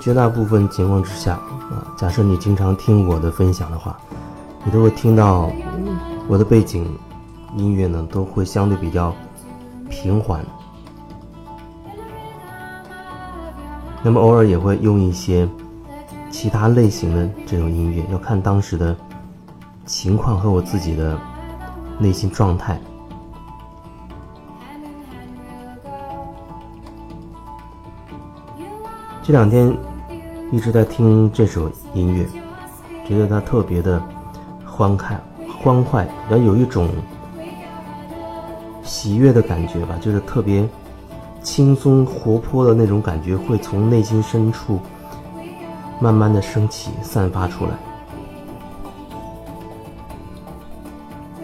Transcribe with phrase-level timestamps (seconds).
[0.00, 3.96] 绝大部分情况之下啊，假设你经常听我的分享的话，
[4.64, 5.50] 你都会听到
[6.26, 6.86] 我的背景
[7.54, 9.14] 音乐呢，都会相对比较
[9.90, 10.42] 平缓。
[14.02, 15.46] 那么偶尔也会用一些
[16.30, 18.96] 其他类型的这种音乐，要看当时的
[19.84, 21.18] 情况和我自己的
[21.98, 22.80] 内心状态。
[29.22, 29.76] 这两天
[30.52, 32.26] 一直在听这首音乐，
[33.06, 34.02] 觉得它特别的
[34.66, 35.16] 欢快、
[35.62, 36.88] 欢快，然后有一种
[38.82, 40.68] 喜悦的感觉吧，就是特别
[41.40, 44.80] 轻松活泼的那种感觉，会从内心深处
[46.00, 47.70] 慢慢的升起、散发出来，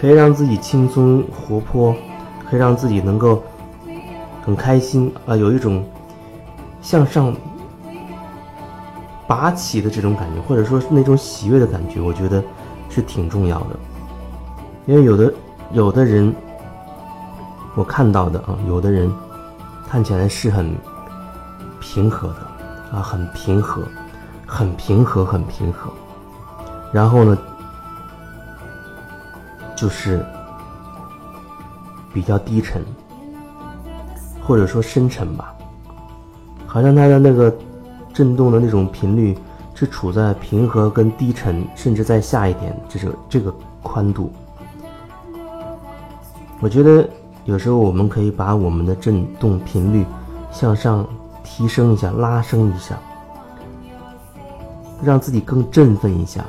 [0.00, 1.94] 可以让自己轻松活泼，
[2.50, 3.40] 可以让自己能够
[4.44, 5.84] 很开心啊，有一种
[6.82, 7.32] 向上。
[9.28, 12.42] 拔起的这种感觉，或者说是那种喜悦的感觉，我觉得
[12.88, 13.78] 是挺重要的。
[14.86, 15.34] 因为有的
[15.70, 16.34] 有的人，
[17.74, 19.12] 我看到的啊，有的人
[19.86, 20.74] 看起来是很
[21.78, 23.82] 平和的啊，很平和，
[24.46, 25.90] 很平和，很平和。
[26.90, 27.36] 然后呢，
[29.76, 30.24] 就是
[32.14, 32.82] 比较低沉，
[34.42, 35.54] 或者说深沉吧，
[36.66, 37.54] 好像他的那个。
[38.18, 39.38] 震动的那种频率
[39.74, 44.32] 是处在平和跟低沉，甚至再下一点，这是这个宽度。
[46.58, 47.08] 我觉得
[47.44, 50.04] 有时候我们可以把我们的振动频率
[50.50, 51.06] 向上
[51.44, 52.98] 提升一下，拉升一下，
[55.00, 56.44] 让自己更振奋一下。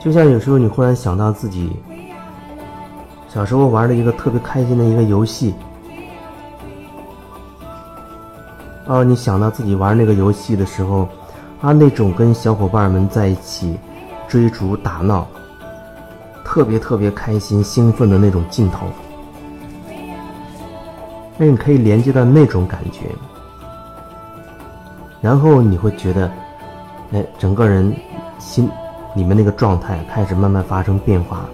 [0.00, 1.76] 就像有时候你忽然想到自己
[3.28, 5.54] 小时候玩的一个特别开心的一个游戏。
[8.88, 11.06] 哦，你想到自己玩那个游戏的时候，
[11.60, 13.78] 啊，那种跟小伙伴们在一起
[14.26, 15.26] 追逐打闹，
[16.42, 18.86] 特别特别开心、兴奋的那种劲头，
[21.36, 23.14] 那你可以连接到那种感觉，
[25.20, 26.30] 然后你会觉得，
[27.12, 27.94] 哎，整个人
[28.38, 28.70] 心
[29.14, 31.44] 里面那个状态开始慢慢发生变化。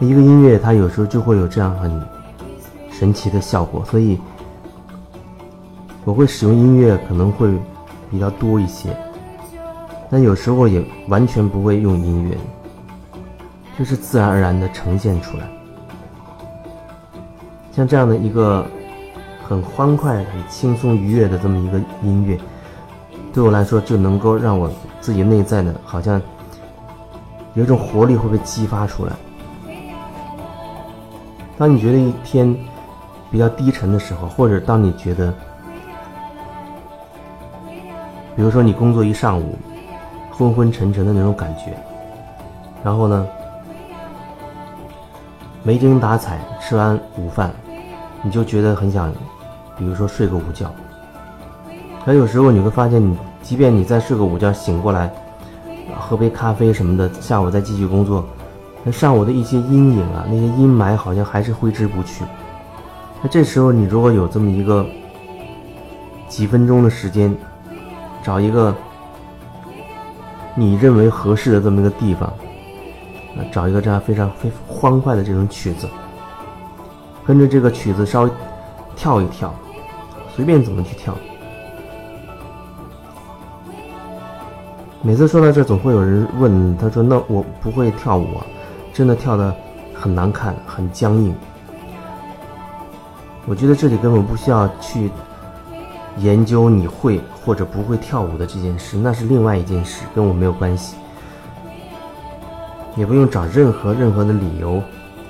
[0.00, 2.02] 一个音乐，它有时候就会有这样很
[2.90, 4.18] 神奇的效果，所以。
[6.06, 7.50] 我会使用音乐，可能会
[8.08, 8.96] 比较多一些，
[10.08, 12.38] 但有时候也完全不会用音乐，
[13.76, 15.42] 就是自然而然的呈现出来。
[17.72, 18.64] 像这样的一个
[19.48, 22.38] 很欢快、很轻松、愉悦的这么一个音乐，
[23.32, 26.22] 对我来说就能够让我自己内在的，好像
[27.54, 29.12] 有一种活力会被激发出来。
[31.58, 32.56] 当你觉得一天
[33.28, 35.34] 比较低沉的时候，或者当你觉得。
[38.36, 39.56] 比如说，你工作一上午，
[40.30, 41.74] 昏昏沉沉的那种感觉，
[42.84, 43.26] 然后呢，
[45.62, 47.50] 没精打采，吃完午饭，
[48.22, 49.10] 你就觉得很想，
[49.78, 50.70] 比如说睡个午觉。
[52.04, 55.10] 可有时候你会发现，你即便你再睡个午觉，醒过来，
[55.98, 58.22] 喝杯咖啡什么的，下午再继续工作，
[58.84, 62.22] 那上午的一些阴影啊，那些阴霾好像还是挥之不去。
[63.22, 64.86] 那这时候，你如果有这么一个
[66.28, 67.34] 几分钟的时间，
[68.26, 68.74] 找一个
[70.56, 72.28] 你认为合适的这么一个地方，
[73.36, 75.88] 啊，找一个这样非常非欢快的这种曲子，
[77.24, 78.30] 跟着这个曲子稍微
[78.96, 79.54] 跳一跳，
[80.34, 81.14] 随便怎么去跳。
[85.02, 88.46] 每次说到这，总会有人问，他说：“那我不会跳舞啊，
[88.92, 89.54] 真的跳的
[89.94, 91.32] 很难看，很僵硬。”
[93.46, 95.12] 我觉得这里根本不需要去。
[96.18, 100.96] 研究你会或者不会跳舞的这件事，那是另外一件事，跟我没有关系。
[102.96, 104.82] 也不用找任何任何的理由，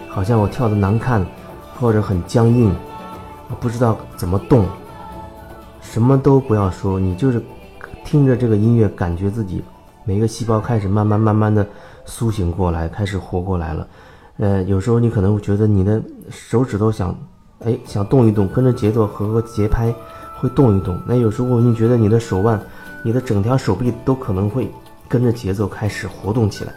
[0.08, 1.26] 好像我跳的难看，
[1.80, 2.72] 或者很僵硬，
[3.58, 4.64] 不知道怎么动。
[5.80, 7.42] 什么都不要说，你就是
[8.04, 9.64] 听着这个音乐，感觉自己
[10.04, 11.66] 每个细胞开始慢慢慢慢的
[12.04, 13.88] 苏醒过来，开始活过来了。
[14.38, 16.00] 呃，有时候你可能会觉得你的
[16.30, 17.12] 手指头想，
[17.64, 19.92] 哎，想动一动，跟着节奏和个节拍。
[20.38, 22.60] 会动一动，那有时候你觉得你的手腕、
[23.02, 24.70] 你的整条手臂都可能会
[25.08, 26.72] 跟着节奏开始活动起来，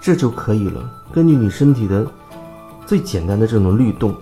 [0.00, 0.82] 这就可以了。
[1.12, 2.06] 根据你身体的
[2.86, 4.14] 最简单的这种律动，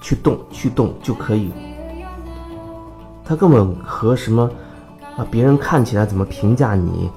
[0.00, 1.52] 去动去动就可以。
[3.24, 4.50] 它根本和什么
[5.16, 7.10] 啊别人看起来怎么评价你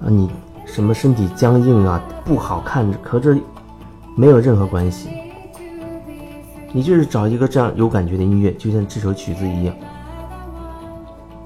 [0.00, 0.30] 啊你
[0.64, 3.36] 什么身体僵硬啊不好看，和这
[4.16, 5.08] 没有任何关系。
[6.70, 9.74] 你就是找一个这样有感觉的音乐，就像这首曲子一样，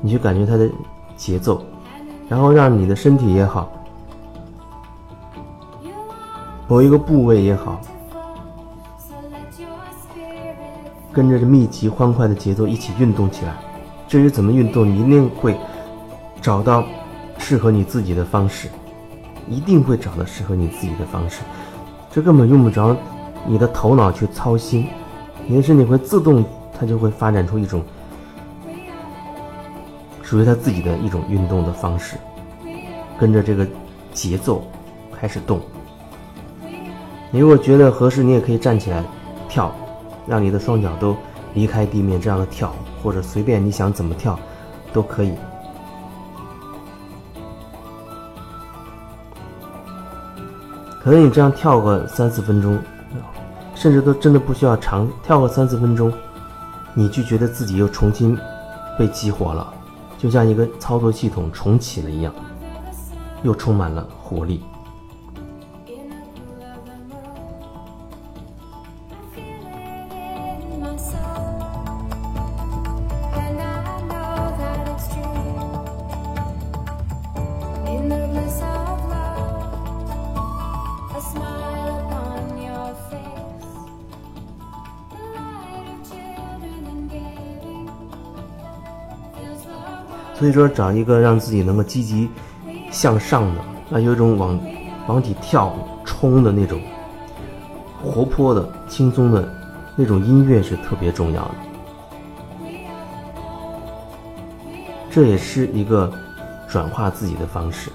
[0.00, 0.69] 你去感觉它的
[1.16, 1.62] 节奏，
[2.28, 3.70] 然后让你的身体也好，
[6.66, 7.80] 某一个部位也好，
[11.12, 13.54] 跟着这密集欢快的节奏一起运动起来。
[14.08, 15.56] 至于怎么运动，你一定会
[16.40, 16.84] 找到
[17.38, 18.69] 适合你自己的方式，
[19.48, 21.42] 一定会找到适合你自己的方式。
[22.10, 22.96] 这根本用不着
[23.46, 24.86] 你的头脑去操心。
[25.47, 26.44] 你的身体会自动，
[26.79, 27.83] 它就会发展出一种
[30.23, 32.17] 属于它自己的一种运动的方式，
[33.19, 33.67] 跟着这个
[34.12, 34.65] 节奏
[35.15, 35.61] 开始动。
[37.31, 39.05] 你如果觉得合适，你也可以站起来
[39.49, 39.75] 跳，
[40.27, 41.17] 让你的双脚都
[41.55, 44.39] 离开地面，这样的跳，或者随便你想怎么跳
[44.93, 45.35] 都可以。
[51.03, 52.79] 可能你这样跳个三四分钟。
[53.82, 56.12] 甚至都真的不需要长跳个三四分钟，
[56.94, 58.38] 你就觉得自己又重新
[58.96, 59.75] 被激活了，
[60.17, 62.32] 就像一个操作系统重启了一样，
[63.43, 64.62] 又充满了活力。
[90.43, 92.29] 所以说，找一个让自己能够积极
[92.91, 94.59] 向上的，那有一种往
[95.06, 95.73] 往起跳、
[96.05, 96.81] 冲的那种
[98.03, 99.49] 活泼的、轻松的
[99.94, 101.55] 那种音乐是特别重要的。
[105.12, 106.12] 这也是一个
[106.69, 107.89] 转化自己的方式，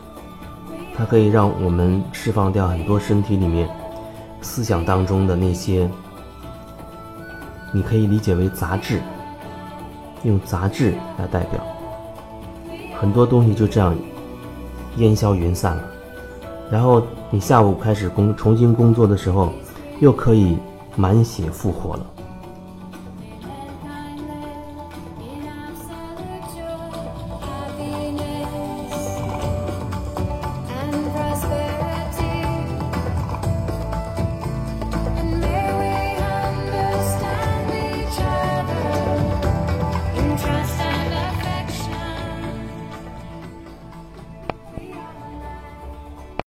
[0.96, 3.68] 它可以让我们释放掉很多身体里面
[4.42, 5.86] 思想当中的那些，
[7.74, 9.02] 你可以理解为杂质，
[10.24, 11.60] 用杂质来代表。
[13.00, 13.96] 很多东西就这样
[14.98, 15.84] 烟消云散了，
[16.72, 19.54] 然后你下午开始工重新工作的时候，
[20.00, 20.58] 又可以
[20.96, 22.06] 满血复活了。